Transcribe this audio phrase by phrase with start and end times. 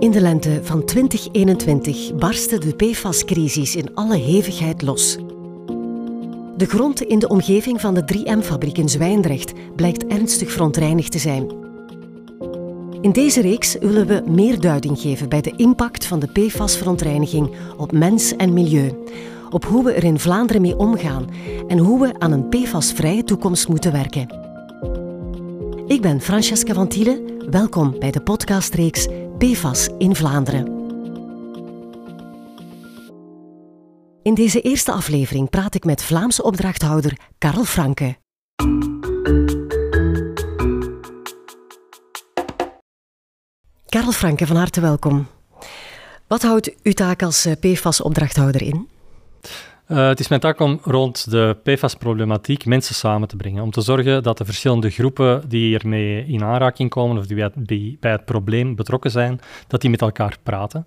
[0.00, 5.18] In de lente van 2021 barstte de PFAS-crisis in alle hevigheid los.
[6.56, 11.50] De grond in de omgeving van de 3M-fabriek in Zwijndrecht blijkt ernstig verontreinigd te zijn.
[13.00, 17.92] In deze reeks willen we meer duiding geven bij de impact van de PFAS-verontreiniging op
[17.92, 18.92] mens en milieu,
[19.50, 21.26] op hoe we er in Vlaanderen mee omgaan
[21.68, 24.26] en hoe we aan een PFAS-vrije toekomst moeten werken.
[25.86, 27.48] Ik ben Francesca van Thielen.
[27.50, 29.06] Welkom bij de podcastreeks
[29.40, 30.64] PFAS in Vlaanderen.
[34.22, 38.16] In deze eerste aflevering praat ik met Vlaamse opdrachthouder Karel Franke.
[43.88, 45.26] Karel Franke, van harte welkom.
[46.26, 48.88] Wat houdt uw taak als eh, PFAS-opdrachthouder in?
[49.90, 53.62] Uh, het is mijn taak om rond de PFAS-problematiek mensen samen te brengen.
[53.62, 58.10] Om te zorgen dat de verschillende groepen die ermee in aanraking komen of die bij
[58.10, 60.86] het probleem betrokken zijn, dat die met elkaar praten.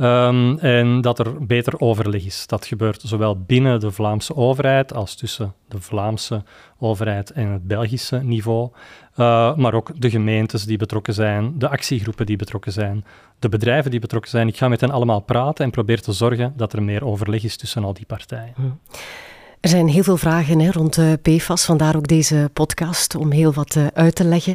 [0.00, 2.46] Um, en dat er beter overleg is.
[2.46, 6.42] Dat gebeurt zowel binnen de Vlaamse overheid als tussen de Vlaamse
[6.78, 8.70] overheid en het Belgische niveau.
[9.16, 13.04] Uh, maar ook de gemeentes die betrokken zijn, de actiegroepen die betrokken zijn,
[13.38, 14.48] de bedrijven die betrokken zijn.
[14.48, 17.56] Ik ga met hen allemaal praten en probeer te zorgen dat er meer overleg is
[17.56, 18.52] tussen al die partijen.
[18.54, 18.62] Hm.
[19.60, 23.52] Er zijn heel veel vragen hè, rond uh, PFAS, vandaar ook deze podcast om heel
[23.52, 24.54] wat uh, uit te leggen.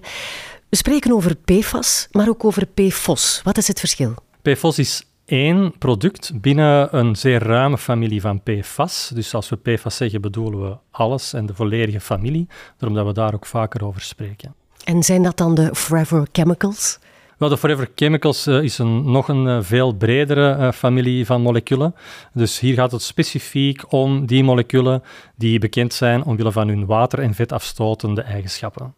[0.70, 3.42] We spreken over PFAS, maar ook over PFOS.
[3.44, 4.14] Wat is het verschil?
[4.42, 5.04] PFOS is
[5.34, 9.12] één product binnen een zeer ruime familie van PFAS.
[9.14, 13.14] Dus als we PFAS zeggen, bedoelen we alles en de volledige familie, daarom dat we
[13.14, 14.56] daar ook vaker over spreken.
[14.84, 17.00] En zijn dat dan de Forever Chemicals?
[17.38, 21.42] Wel, de Forever Chemicals uh, is een, nog een uh, veel bredere uh, familie van
[21.42, 21.96] moleculen.
[22.34, 25.04] Dus hier gaat het specifiek om die moleculen
[25.36, 28.94] die bekend zijn omwille van hun water- en vetafstotende eigenschappen.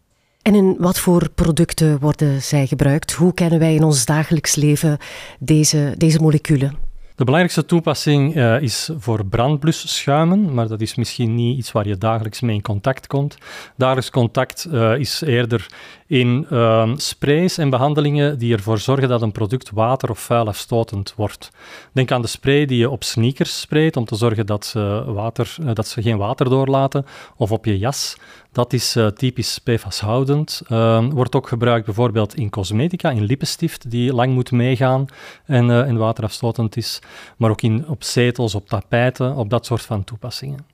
[0.46, 3.12] En in wat voor producten worden zij gebruikt?
[3.12, 4.98] Hoe kennen wij in ons dagelijks leven
[5.38, 6.76] deze, deze moleculen?
[7.14, 11.98] De belangrijkste toepassing uh, is voor brandblusschuimen, maar dat is misschien niet iets waar je
[11.98, 13.38] dagelijks mee in contact komt.
[13.76, 15.66] Dagelijks contact uh, is eerder
[16.06, 21.14] in uh, sprays en behandelingen die ervoor zorgen dat een product water of vuil afstotend
[21.16, 21.50] wordt.
[21.92, 25.56] Denk aan de spray die je op sneakers sprayt om te zorgen dat ze, water,
[25.60, 27.06] uh, dat ze geen water doorlaten,
[27.36, 28.16] of op je jas.
[28.52, 30.62] Dat is uh, typisch PFAS-houdend.
[30.68, 35.06] Uh, wordt ook gebruikt bijvoorbeeld in cosmetica, in lippenstift, die lang moet meegaan
[35.44, 37.00] en, uh, en waterafstotend is.
[37.36, 40.66] Maar ook in, op zetels, op tapijten, op dat soort van toepassingen.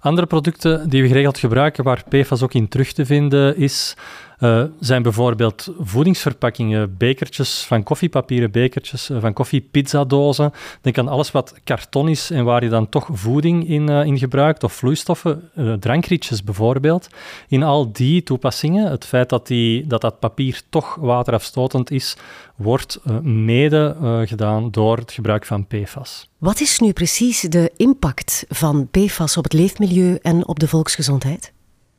[0.00, 3.96] Andere producten die we geregeld gebruiken, waar PFAS ook in terug te vinden is,
[4.38, 10.52] uh, zijn bijvoorbeeld voedingsverpakkingen, bekertjes van koffiepapieren, bekertjes van koffiepizzadozen.
[10.80, 14.18] Denk aan alles wat karton is en waar je dan toch voeding in, uh, in
[14.18, 17.08] gebruikt, of vloeistoffen, drankrietjes bijvoorbeeld.
[17.48, 22.16] In al die toepassingen, het feit dat, die, dat dat papier toch waterafstotend is,
[22.56, 26.28] wordt mede gedaan door het gebruik van PFAS.
[26.38, 31.54] Wat is nu precies de impact van PFAS op het leefmilieu en op de volksgezondheid?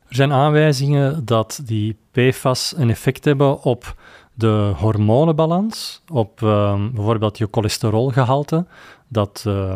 [0.08, 3.94] Er zijn aanwijzingen dat die PFAS een effect hebben op
[4.38, 8.66] de hormonenbalans, op uh, bijvoorbeeld je cholesterolgehalte,
[9.08, 9.72] dat, uh,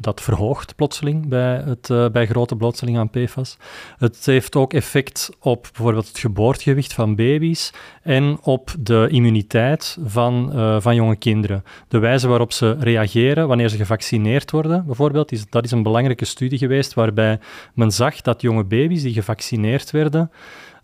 [0.00, 3.58] dat verhoogt plotseling bij, het, uh, bij grote blootstelling aan PFAS.
[3.98, 7.72] Het heeft ook effect op bijvoorbeeld het geboortegewicht van baby's
[8.02, 11.64] en op de immuniteit van, uh, van jonge kinderen.
[11.88, 16.24] De wijze waarop ze reageren wanneer ze gevaccineerd worden, bijvoorbeeld, is, dat is een belangrijke
[16.24, 17.38] studie geweest waarbij
[17.74, 20.30] men zag dat jonge baby's die gevaccineerd werden,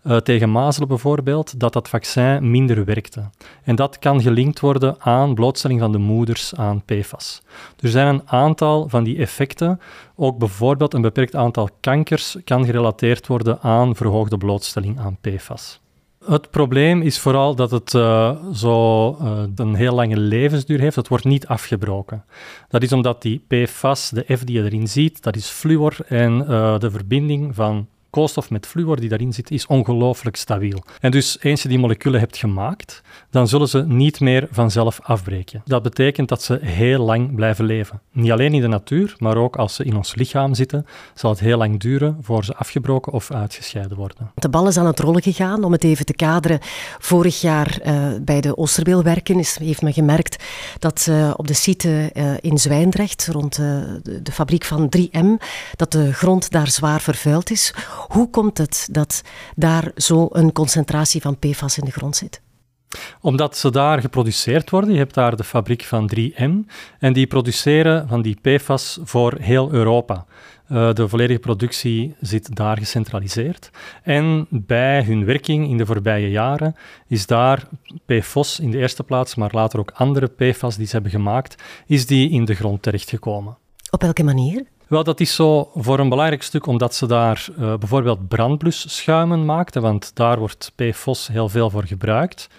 [0.03, 3.29] uh, tegen mazelen bijvoorbeeld, dat dat vaccin minder werkte.
[3.63, 7.41] En dat kan gelinkt worden aan blootstelling van de moeders aan PFAS.
[7.79, 9.79] Er zijn een aantal van die effecten,
[10.15, 15.81] ook bijvoorbeeld een beperkt aantal kankers kan gerelateerd worden aan verhoogde blootstelling aan PFAS.
[16.25, 20.95] Het probleem is vooral dat het uh, zo uh, een heel lange levensduur heeft.
[20.95, 22.25] Het wordt niet afgebroken.
[22.67, 26.37] Dat is omdat die PFAS, de F die je erin ziet, dat is fluor en
[26.79, 30.83] de verbinding van koolstof met fluor die daarin zit, is ongelooflijk stabiel.
[30.99, 35.61] En dus eens je die moleculen hebt gemaakt, dan zullen ze niet meer vanzelf afbreken.
[35.65, 38.01] Dat betekent dat ze heel lang blijven leven.
[38.11, 41.39] Niet alleen in de natuur, maar ook als ze in ons lichaam zitten, zal het
[41.39, 44.31] heel lang duren voor ze afgebroken of uitgescheiden worden.
[44.35, 46.59] De bal is aan het rollen gegaan, om het even te kaderen.
[46.99, 50.43] Vorig jaar uh, bij de Oosterbeelwerken is, heeft men gemerkt
[50.79, 55.43] dat op de site uh, in Zwijndrecht, rond de, de fabriek van 3M,
[55.75, 57.73] dat de grond daar zwaar vervuild is.
[58.07, 59.21] Hoe komt het dat
[59.55, 62.41] daar zo een concentratie van PFAS in de grond zit?
[63.21, 64.91] Omdat ze daar geproduceerd worden.
[64.91, 66.51] Je hebt daar de fabriek van 3M
[66.99, 70.25] en die produceren van die PFAS voor heel Europa.
[70.69, 73.69] Uh, de volledige productie zit daar gecentraliseerd.
[74.03, 76.75] En bij hun werking in de voorbije jaren
[77.07, 77.67] is daar
[78.05, 82.05] PFOS in de eerste plaats, maar later ook andere PFAS die ze hebben gemaakt, is
[82.05, 83.57] die in de grond terechtgekomen.
[83.89, 84.65] Op welke manier?
[84.87, 89.81] Wel, dat is zo voor een belangrijk stuk omdat ze daar uh, bijvoorbeeld brandblusschuimen maakten,
[89.81, 92.49] want daar wordt PFOS heel veel voor gebruikt.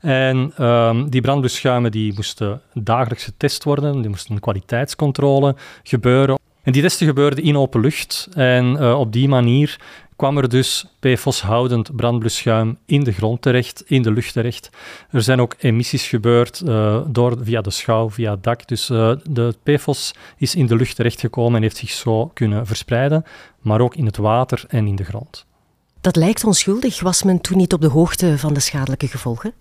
[0.00, 6.38] En um, die brandblusschuimen die moesten dagelijks getest worden, die moesten een kwaliteitscontrole gebeuren.
[6.62, 9.80] En die testen gebeurden in open lucht en uh, op die manier
[10.20, 14.70] kwam er dus PFOS-houdend brandblusschuim in de grond terecht, in de lucht terecht.
[15.10, 18.68] Er zijn ook emissies gebeurd uh, door, via de schouw, via het dak.
[18.68, 23.24] Dus uh, de PFOS is in de lucht terechtgekomen en heeft zich zo kunnen verspreiden,
[23.60, 25.46] maar ook in het water en in de grond.
[26.00, 27.00] Dat lijkt onschuldig.
[27.00, 29.52] Was men toen niet op de hoogte van de schadelijke gevolgen?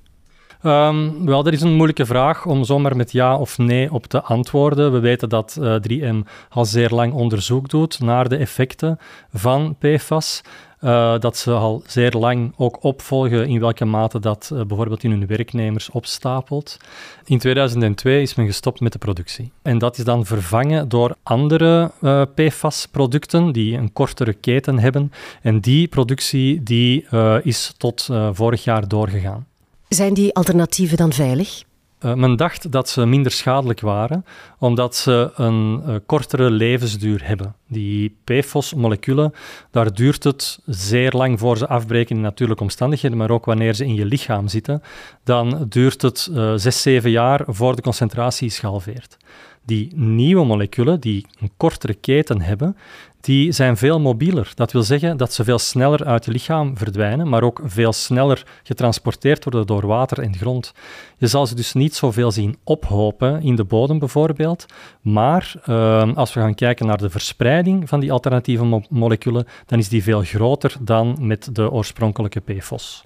[0.63, 4.21] Um, wel, dat is een moeilijke vraag om zomaar met ja of nee op te
[4.21, 4.91] antwoorden.
[4.91, 8.99] We weten dat uh, eh, 3M al zeer lang onderzoek doet naar de effecten
[9.33, 10.41] van PFAS.
[10.81, 15.11] Uh, dat ze al zeer lang ook opvolgen in welke mate dat uh, bijvoorbeeld in
[15.11, 16.77] hun werknemers opstapelt.
[17.25, 19.51] In 2002 is men gestopt met de productie.
[19.61, 21.91] En dat is dan vervangen door andere
[22.35, 25.11] PFAS-producten die een kortere keten hebben.
[25.41, 27.05] En die productie die,
[27.43, 29.48] is tot vorig jaar doorgegaan.
[29.89, 31.63] Zijn die alternatieven dan veilig?
[32.05, 34.25] Uh, men dacht dat ze minder schadelijk waren,
[34.59, 37.55] omdat ze een uh, kortere levensduur hebben.
[37.67, 39.33] Die PFOS-moleculen,
[39.71, 43.85] daar duurt het zeer lang voor ze afbreken in natuurlijke omstandigheden, maar ook wanneer ze
[43.85, 44.81] in je lichaam zitten,
[45.23, 49.17] dan duurt het uh, zes, zeven jaar voor de concentratie is gehalveerd.
[49.65, 52.77] Die nieuwe moleculen, die een kortere keten hebben,
[53.21, 54.51] die zijn veel mobieler.
[54.55, 58.43] Dat wil zeggen dat ze veel sneller uit je lichaam verdwijnen, maar ook veel sneller
[58.63, 60.73] getransporteerd worden door water en grond.
[61.17, 64.65] Je zal ze dus niet zoveel zien ophopen in de bodem bijvoorbeeld,
[65.01, 69.79] maar uh, als we gaan kijken naar de verspreiding van die alternatieve mo moleculen, dan
[69.79, 73.03] is die veel groter dan met de oorspronkelijke PFOS.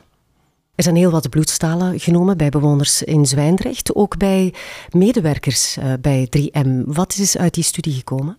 [0.76, 4.54] Er zijn heel wat bloedstalen genomen bij bewoners in Zwijndrecht, ook bij
[4.90, 6.84] medewerkers uh, bij 3M.
[6.86, 8.38] Wat is uit die studie gekomen?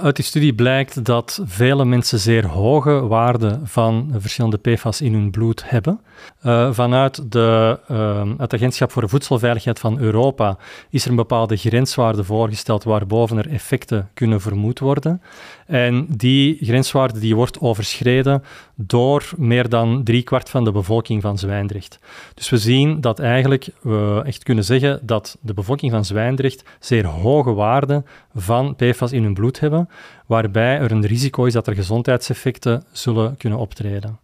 [0.00, 5.30] Uit die studie blijkt dat vele mensen zeer hoge waarden van verschillende PFAS in hun
[5.30, 6.00] bloed hebben.
[6.46, 10.56] Uh, vanuit de, uh, het Agentschap voor de Voedselveiligheid van Europa
[10.90, 15.22] is er een bepaalde grenswaarde voorgesteld waarboven er effecten kunnen vermoed worden.
[15.66, 18.42] En die grenswaarde die wordt overschreden
[18.74, 21.98] door meer dan driekwart van de bevolking van Zwijndrecht.
[22.34, 27.06] Dus we zien dat eigenlijk we echt kunnen zeggen dat de bevolking van Zwijndrecht zeer
[27.06, 29.81] hoge waarden van PFAS in hun bloed hebben,
[30.26, 34.18] waarbij er een risico is dat er gezondheidseffecten zullen kunnen optreden.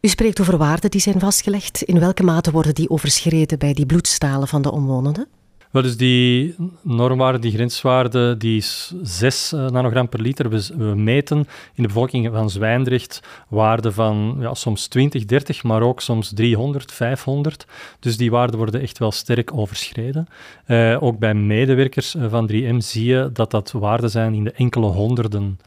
[0.00, 1.82] U spreekt over waarden die zijn vastgelegd.
[1.82, 5.28] In welke mate worden die overschreden bij die bloedstalen van de omwonenden?
[5.70, 10.50] Wel, dus die normwaarde, die grenswaarde, die is 6 uh, nanogram per liter.
[10.50, 11.38] We, meten
[11.74, 16.92] in de bevolking van Zwijndrecht waarden van ja, soms 20, 30, maar ook soms 300,
[16.92, 17.66] 500.
[18.00, 20.26] Dus die waarden worden echt wel sterk overschreden.
[20.66, 24.52] Uh, ook bij medewerkers uh, van 3M zie je dat dat waarden zijn in de
[24.52, 25.58] enkele honderden.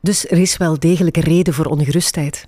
[0.00, 2.46] Dus er is wel degelijk reden voor ongerustheid?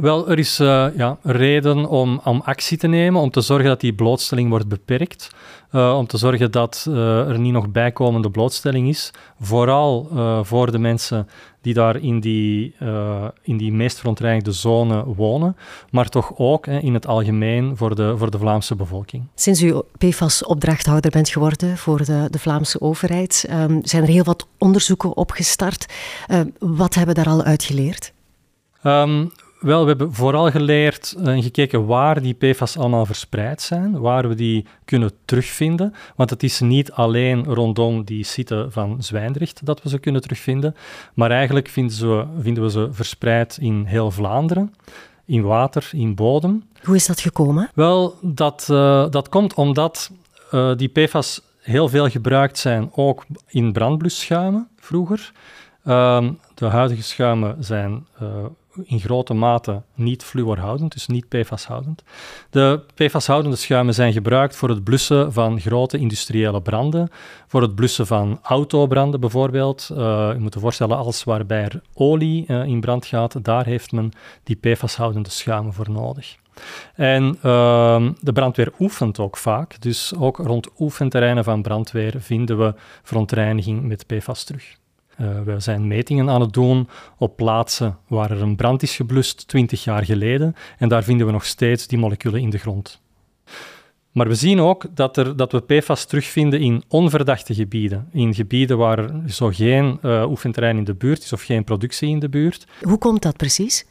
[0.00, 3.80] Wel, er is uh, ja, reden om, om actie te nemen, om te zorgen dat
[3.80, 5.30] die blootstelling wordt beperkt,
[5.72, 9.10] uh, om te zorgen dat uh, er niet nog bijkomende blootstelling is,
[9.40, 10.08] vooral
[10.44, 11.28] voor de mensen
[11.60, 12.74] die daar in die,
[13.42, 15.56] in die meest verontreinigde zone wonen,
[15.90, 19.26] maar toch ook in het algemeen voor de, voor de Vlaamse bevolking.
[19.34, 24.46] Sinds u PFAS-opdrachthouder bent geworden voor de, de Vlaamse overheid, um, zijn er heel wat
[24.58, 25.92] onderzoeken opgestart.
[26.58, 28.12] wat hebben daar al uit geleerd?
[28.82, 34.28] Um, wel, we hebben vooral geleerd en gekeken waar die PFAS allemaal verspreid zijn, waar
[34.28, 35.94] we die kunnen terugvinden.
[36.16, 40.74] Want het is niet alleen rondom die site van Zwijndrecht dat we ze kunnen terugvinden,
[41.14, 44.74] maar eigenlijk vinden, ze, vinden we ze verspreid in heel Vlaanderen,
[45.24, 46.64] in water, in bodem.
[46.82, 47.70] Hoe is dat gekomen?
[47.74, 50.10] Wel, dat, uh, dat komt omdat
[50.52, 55.32] uh, die PFAS heel veel gebruikt zijn, ook in brandblusschuimen vroeger.
[55.84, 58.06] Uh, de huidige schuimen zijn
[58.84, 62.02] in grote mate niet fluorhoudend, dus niet PFAS-houdend.
[62.50, 67.08] De PFAS-houdende schuimen zijn gebruikt voor het blussen van grote industriële branden,
[67.46, 69.88] voor het blussen van autobranden bijvoorbeeld.
[69.92, 69.96] Uh,
[70.32, 74.10] je moet je voorstellen, als waarbij olie uh, in brand gaat, daar heeft men
[74.42, 76.36] die PFAS-houdende schuimen voor nodig.
[76.94, 82.74] En uh, de brandweer oefent ook vaak, dus ook rond oefenterreinen van brandweer vinden we
[83.02, 84.76] verontreiniging met PFAS terug.
[85.20, 89.48] Uh, we zijn metingen aan het doen op plaatsen waar er een brand is geblust
[89.48, 93.00] 20 jaar geleden en daar vinden we nog steeds die moleculen in de grond.
[94.12, 98.08] Maar we zien ook dat, er, dat we PFAS terugvinden in onverdachte gebieden.
[98.12, 102.18] In gebieden waar zo geen uh, oefenterrein in de buurt is of geen productie in
[102.18, 102.66] de buurt.
[102.82, 103.86] Hoe komt dat precies?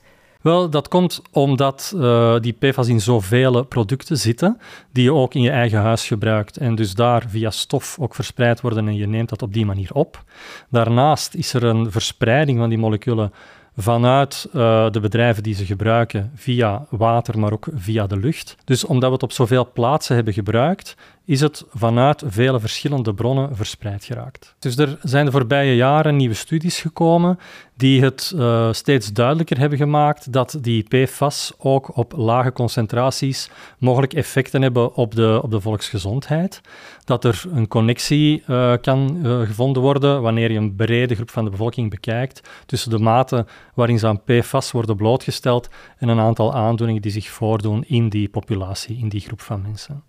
[0.48, 4.60] Wel, dat komt omdat uh, die PFAS in zoveel producten zitten
[4.92, 8.62] die je ook in je eigen huis gebruikt en dus daar via stof ook verspreid
[8.62, 10.24] worden en je neemt dat op die manier op.
[10.70, 13.34] Daarnaast is er een verspreiding van die moleculen
[13.78, 18.56] vanuit uh, de bedrijven die ze gebruiken via water, maar ook via de lucht.
[18.64, 20.96] Dus omdat we het op zoveel plaatsen hebben gebruikt,
[21.28, 24.56] is het vanuit vele verschillende bronnen verspreid geraakt.
[24.60, 27.40] Dus er zijn de voorbije jaren nieuwe studies gekomen
[27.76, 34.14] die het uh, steeds duidelijker hebben gemaakt dat die PFAS ook op lage concentraties mogelijk
[34.14, 36.62] effecten hebben op de, op de volksgezondheid.
[37.04, 41.44] Dat er een connectie uh, kan uh, gevonden worden wanneer je een brede groep van
[41.44, 46.54] de bevolking bekijkt tussen de mate waarin ze aan PFAS worden blootgesteld en een aantal
[46.54, 50.07] aandoeningen die zich voordoen in die populatie, in die groep van mensen.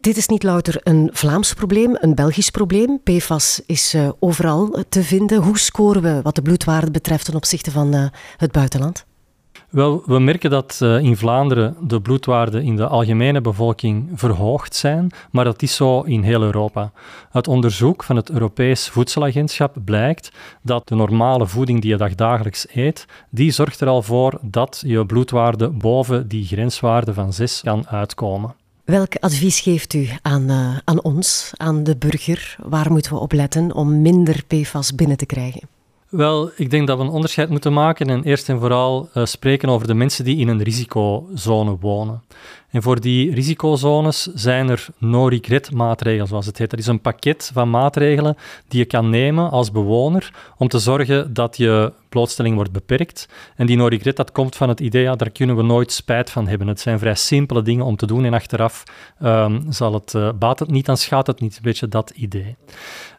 [0.00, 3.00] Dit is niet louter een Vlaams probleem, een Belgisch probleem.
[3.02, 5.42] PFAS is uh, overal te vinden.
[5.42, 9.06] Hoe scoren we wat de bloedwaarde betreft ten opzichte van uh, het buitenland?
[9.70, 15.10] Wel, we merken dat uh, in Vlaanderen de bloedwaarden in de algemene bevolking verhoogd zijn,
[15.30, 16.92] maar dat is zo in heel Europa.
[17.32, 23.06] Uit onderzoek van het Europees Voedselagentschap blijkt dat de normale voeding die je dagelijks eet,
[23.30, 28.54] die zorgt er al voor dat je bloedwaarde boven die grenswaarde van 6 kan uitkomen.
[28.88, 32.56] Welk advies geeft u aan, uh, aan ons, aan de burger?
[32.62, 35.68] Waar moeten we op letten om minder PFAS binnen te krijgen?
[36.08, 39.68] Wel, ik denk dat we een onderscheid moeten maken en eerst en vooral uh, spreken
[39.68, 42.22] over de mensen die in een risicozone wonen.
[42.70, 46.70] En voor die risicozones zijn er no-regret maatregelen, zoals het heet.
[46.70, 48.36] Dat is een pakket van maatregelen
[48.68, 53.28] die je kan nemen als bewoner om te zorgen dat je blootstelling wordt beperkt.
[53.56, 56.48] En die no-regret, dat komt van het idee, ja, daar kunnen we nooit spijt van
[56.48, 56.68] hebben.
[56.68, 58.82] Het zijn vrij simpele dingen om te doen en achteraf
[59.22, 61.56] um, zal het, uh, baat het niet, dan schaadt het niet.
[61.56, 62.56] Een beetje dat idee.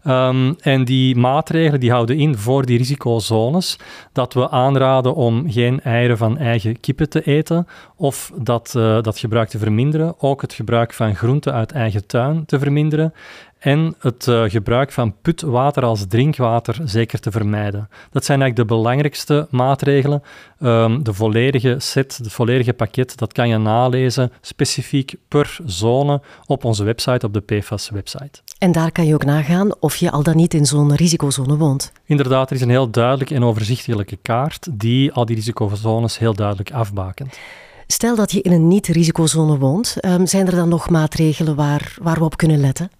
[0.08, 3.80] Um, en die maatregelen die houden in voor die risicozones
[4.14, 9.20] dat we aanraden om geen eieren van eigen kippen te eten of dat, uh, dat
[9.20, 13.14] gebruik te verminderen, ook het gebruik van groenten uit eigen tuin te verminderen
[13.60, 17.90] en het uh, gebruik van putwater als drinkwater zeker te vermijden.
[18.12, 20.24] Dat zijn eigenlijk de belangrijkste maatregelen.
[20.60, 26.64] Um, de volledige set, het volledige pakket, dat kan je nalezen specifiek per zone op
[26.64, 28.42] onze website, op de PFAS-website.
[28.58, 31.92] En daar kan je ook nagaan of je al dan niet in zo'n risicozone woont.
[32.06, 36.72] Inderdaad, er is een heel duidelijke en overzichtelijke kaart die al die risicozones heel duidelijk
[36.72, 37.38] afbakent.
[37.92, 42.18] Stel dat je in een niet-risicozone woont, um, zijn er dan nog maatregelen waar, waar
[42.18, 42.92] we op kunnen letten?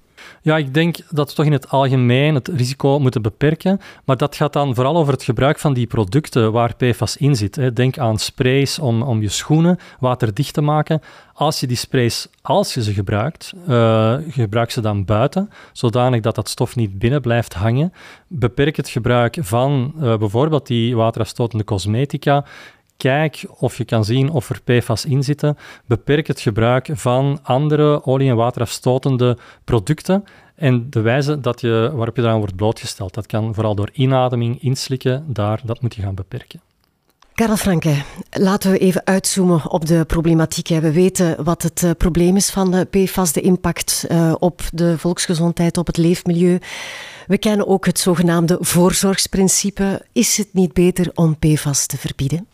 [0.42, 3.80] Ja, ik denk dat we toch in het algemeen het risico moeten beperken.
[4.06, 7.76] Maar dat gaat dan vooral over het gebruik van die producten waar PFAS in zit.
[7.76, 11.02] Denk aan sprays om, om je schoenen waterdicht te maken.
[11.34, 16.36] Als je die sprays, als je ze gebruikt, uh, gebruik ze dan buiten, zodanig dat
[16.36, 17.94] dat stof niet binnen blijft hangen.
[18.28, 22.46] Beperk het gebruik van uh, bijvoorbeeld die waterafstotende cosmetica
[23.00, 25.58] Kijk of je kan zien of er PFAS in zitten.
[25.86, 30.24] Beperk het gebruik van andere olie- en waterafstotende producten
[30.56, 33.14] en de wijze dat je, waarop je eraan wordt blootgesteld.
[33.14, 36.62] Dat kan vooral door inademing, inslikken, daar, dat moet je gaan beperken.
[37.34, 40.68] Karel Franke, laten we even uitzoomen op de problematiek.
[40.68, 44.98] We weten wat het uh, probleem is van de PFAS, de impact uh, op de
[44.98, 46.60] volksgezondheid, op het leefmilieu.
[47.28, 50.06] We kennen ook het zogenaamde voorzorgsprincipe.
[50.12, 52.48] Is het niet beter om PFAS te verbieden?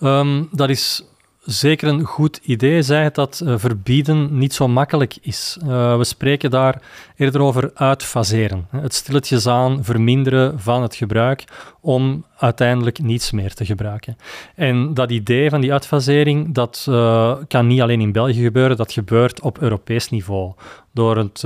[0.00, 1.04] Um, dat is
[1.46, 5.58] zeker een goed idee, zij het dat uh, verbieden niet zo makkelijk is.
[5.62, 6.82] Uh, we spreken daar
[7.16, 8.66] eerder over uitfaseren.
[8.70, 11.44] Het stilletjes aan verminderen van het gebruik
[11.80, 14.16] om uiteindelijk niets meer te gebruiken.
[14.54, 18.92] En dat idee van die uitfasering, dat uh, kan niet alleen in België gebeuren, dat
[18.92, 20.52] gebeurt op Europees niveau.
[20.92, 21.42] Door het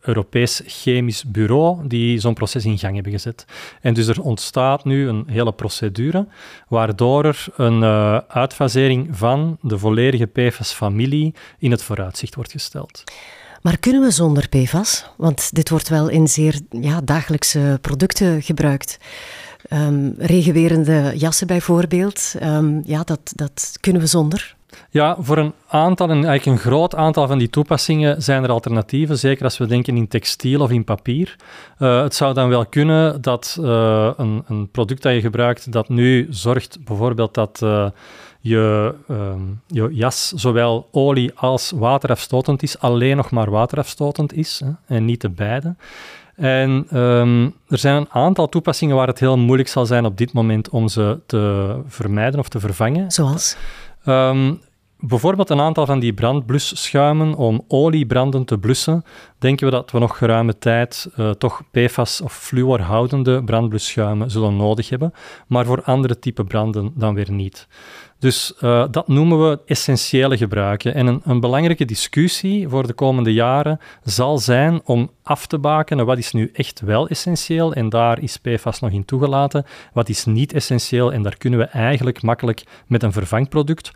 [0.00, 3.44] Europees Chemisch Bureau die zo'n proces in gang hebben gezet.
[3.80, 6.26] En dus er ontstaat nu een hele procedure
[6.68, 13.04] waardoor er een uh, uitfasering van de volledige PFAS-familie in het vooruitzicht wordt gesteld.
[13.62, 15.06] Maar kunnen we zonder PFAS?
[15.16, 18.98] Want dit wordt wel in zeer ja, dagelijkse producten gebruikt.
[19.72, 24.56] Um, regenwerende jassen bijvoorbeeld, um, ja, dat, dat kunnen we zonder.
[24.90, 29.18] Ja, voor een aantal, en eigenlijk een groot aantal van die toepassingen zijn er alternatieven,
[29.18, 31.36] zeker als we denken in textiel of in papier.
[31.78, 35.88] Uh, het zou dan wel kunnen dat uh, een, een, product dat je gebruikt, dat
[35.88, 37.88] nu zorgt bijvoorbeeld dat uh,
[38.40, 38.94] je,
[39.66, 45.20] je jas zowel olie als waterafstotend is, alleen nog maar waterafstotend is hè, en niet
[45.20, 45.74] de beide.
[46.40, 50.32] En um, er zijn een aantal toepassingen waar het heel moeilijk zal zijn op dit
[50.32, 53.10] moment om ze te vermijden of te vervangen.
[53.10, 53.56] Zoals?
[54.06, 54.60] Um,
[54.98, 59.04] bijvoorbeeld een aantal van die brandblusschuimen om oliebranden te blussen,
[59.38, 64.88] denken we dat we nog geruime tijd uh, toch PFAS of fluorhoudende brandblusschuimen zullen nodig
[64.88, 65.12] hebben,
[65.46, 67.68] maar voor andere type branden dan weer niet.
[68.20, 70.94] Dus uh, dat noemen we essentiële gebruiken.
[70.94, 76.06] En een, een, belangrijke discussie voor de komende jaren zal zijn om af te bakenen
[76.06, 80.24] wat is nu echt wel essentieel en daar is PFAS nog in toegelaten, wat is
[80.24, 83.90] niet essentieel en daar kunnen we eigenlijk makkelijk met een vervangproduct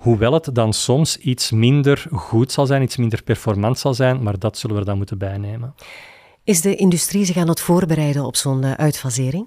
[0.00, 4.38] Hoewel het dan soms iets minder goed zal zijn, iets minder performant zal zijn, maar
[4.38, 5.74] dat zullen we dan moeten bijnemen.
[6.44, 9.46] Is de industrie zich aan het voorbereiden op zo'n uh, uitfasering?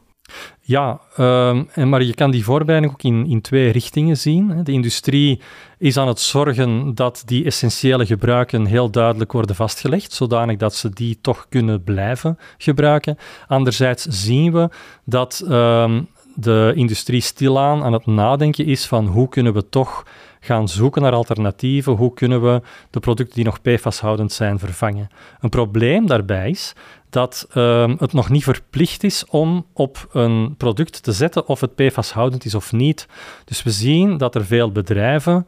[0.61, 4.63] Ja, uh, maar je kan die voorbereiding ook in, in twee richtingen zien.
[4.63, 5.41] De industrie
[5.77, 10.89] is aan het zorgen dat die essentiële gebruiken heel duidelijk worden vastgelegd, zodanig dat ze
[10.89, 13.17] die toch kunnen blijven gebruiken.
[13.47, 14.69] Anderzijds zien we
[15.05, 15.99] dat uh,
[16.35, 20.03] de industrie stilaan aan het nadenken is van hoe kunnen we toch
[20.43, 21.93] gaan zoeken naar alternatieven.
[21.93, 25.09] Hoe kunnen we de producten die nog PFAS-houdend zijn vervangen?
[25.39, 26.73] Een probleem daarbij is
[27.09, 31.75] dat uh, het nog niet verplicht is om op een product te zetten of het
[31.75, 33.07] PFAS-houdend is of niet.
[33.45, 35.47] Dus we zien dat er veel bedrijven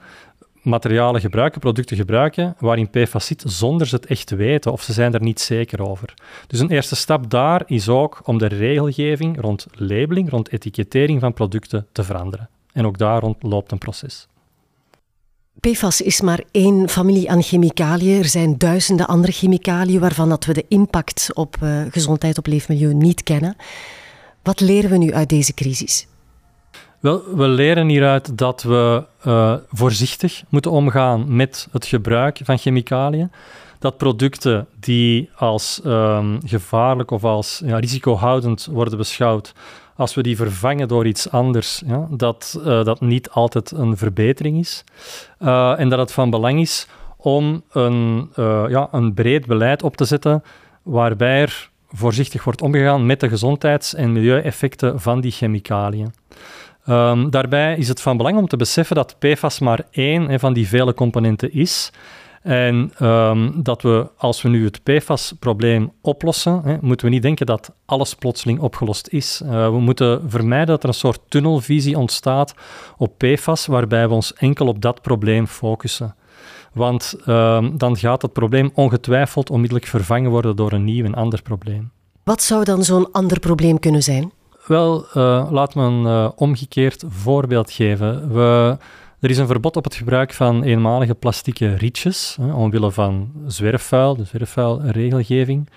[0.61, 4.93] materialen gebruiken, producten gebruiken, waarin PFAS zit, zonder ze het echt te weten of ze
[4.93, 6.13] zijn er niet zeker over.
[6.47, 11.33] Dus een eerste stap daar is ook om de regelgeving rond labeling, rond etikettering van
[11.33, 12.49] producten te veranderen.
[12.73, 14.27] En ook daar rond loopt een proces.
[15.59, 18.17] PFAS is maar één familie aan chemicaliën.
[18.17, 22.93] Er zijn duizenden andere chemicaliën waarvan dat we de impact op uh, gezondheid, op leefmilieu
[22.93, 23.55] niet kennen.
[24.43, 26.07] Wat leren we nu uit deze crisis?
[26.99, 33.31] Wel, we leren hieruit dat we uh, voorzichtig moeten omgaan met het gebruik van chemicaliën.
[33.79, 39.53] Dat producten die als um, gevaarlijk of als ja, risicohoudend worden beschouwd,
[39.95, 44.59] als we die vervangen door iets anders, ja, dat uh, dat niet altijd een verbetering
[44.59, 44.83] is.
[45.39, 46.87] Uh, en dat het van belang is
[47.17, 50.43] om een, uh, ja, een breed beleid op te zetten
[50.83, 56.13] waarbij er voorzichtig wordt omgegaan met de gezondheids- en milieueffecten van die chemicaliën.
[56.89, 60.67] Um, daarbij is het van belang om te beseffen dat PFAS maar één van die
[60.67, 61.91] vele componenten is.
[62.45, 67.45] En um, dat we, als we nu het PFAS-probleem oplossen, hè, moeten we niet denken
[67.45, 69.41] dat alles plotseling opgelost is.
[69.43, 72.53] Uh, we moeten vermijden dat er een soort tunnelvisie ontstaat
[72.97, 76.15] op PFAS, waarbij we ons enkel op dat probleem focussen.
[76.73, 81.41] Want um, dan gaat het probleem ongetwijfeld onmiddellijk vervangen worden door een nieuw en ander
[81.41, 81.91] probleem.
[82.23, 84.31] Wat zou dan zo'n ander probleem kunnen zijn?
[84.67, 88.33] Wel, uh, laat me een uh, omgekeerd voorbeeld geven.
[88.33, 88.77] We
[89.25, 94.15] er is een verbod op het gebruik van eenmalige plastieke rietjes, hè, omwille van zwerfvuil,
[94.15, 95.69] de zwerfvuilregelgeving.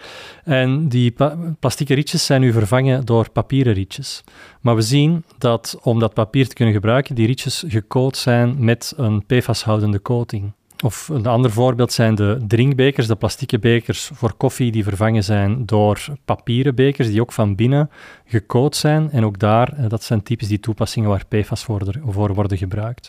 [0.45, 1.15] En die
[1.61, 4.25] plastieke rietjes zijn nu vervangen door papieren rietjes.
[4.61, 8.93] Maar we zien dat om dat papier te kunnen gebruiken, die rietjes gecoat zijn met
[8.97, 10.53] een PFAS-houdende coating.
[10.85, 15.67] Of een ander voorbeeld zijn de drinkbekers, de plastieke bekers voor koffie die vervangen zijn
[15.67, 17.91] door papieren bekers die ook van binnen
[18.25, 19.11] gecoat zijn.
[19.11, 22.01] En ook daar, eh, dat zijn typisch die toepassingen waar PFAS voor,
[22.35, 23.09] worden gebruikt.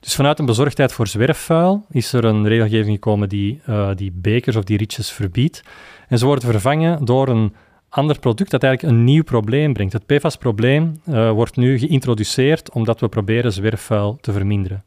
[0.00, 4.56] Dus vanuit een bezorgdheid voor zwerfvuil is er een regelgeving gekomen die uh, die bekers
[4.56, 5.62] of die rietjes verbiedt.
[6.08, 7.54] En ze worden vervangen door een
[7.88, 9.92] ander product dat eigenlijk een nieuw probleem brengt.
[9.92, 14.84] Het PFAS-probleem uh, wordt nu geïntroduceerd omdat we proberen zwerfvuil te verminderen.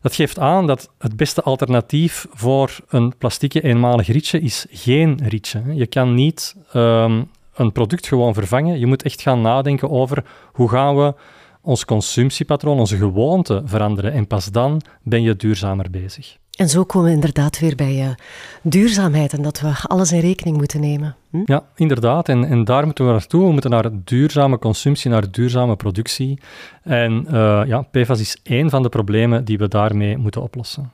[0.00, 5.62] Dat geeft aan dat het beste alternatief voor een plastieke eenmalig rietje is geen rietje.
[5.74, 8.78] Je kan niet um, een product gewoon vervangen.
[8.78, 11.14] Je moet echt gaan nadenken over hoe gaan we
[11.62, 14.12] ons consumptiepatroon, onze gewoonte veranderen.
[14.12, 16.36] En pas dan ben je duurzamer bezig.
[16.60, 18.08] En zo komen we inderdaad weer bij uh,
[18.62, 21.16] duurzaamheid en dat we alles in rekening moeten nemen.
[21.30, 21.42] Hm?
[21.44, 22.28] Ja, inderdaad.
[22.28, 23.46] En, en daar moeten we naartoe.
[23.46, 26.38] We moeten naar duurzame consumptie, naar duurzame productie.
[26.82, 30.92] En uh, ja, PFAS is één van de problemen die we daarmee moeten oplossen.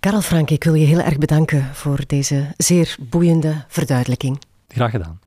[0.00, 4.38] Karel Frank, ik wil je heel erg bedanken voor deze zeer boeiende verduidelijking.
[4.68, 5.20] Graag gedaan.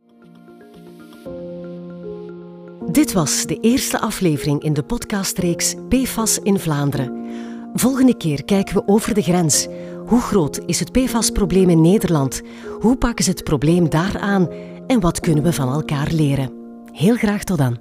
[2.91, 7.24] Dit was de eerste aflevering in de podcastreeks PFAS in Vlaanderen.
[7.77, 9.67] Volgende keer kijken we over de grens.
[10.05, 12.41] Hoe groot is het PFAS-probleem in Nederland?
[12.79, 14.49] Hoe pakken ze het probleem daar aan?
[14.87, 16.53] En wat kunnen we van elkaar leren?
[16.91, 17.77] Heel graag tot dan.